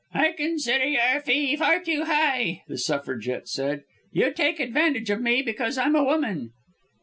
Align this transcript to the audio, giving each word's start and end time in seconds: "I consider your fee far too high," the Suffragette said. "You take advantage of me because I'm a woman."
"I 0.15 0.31
consider 0.31 0.85
your 0.87 1.19
fee 1.19 1.55
far 1.57 1.79
too 1.79 2.05
high," 2.05 2.63
the 2.67 2.79
Suffragette 2.79 3.47
said. 3.47 3.83
"You 4.11 4.33
take 4.33 4.59
advantage 4.59 5.11
of 5.11 5.21
me 5.21 5.43
because 5.43 5.77
I'm 5.77 5.95
a 5.95 6.03
woman." 6.03 6.53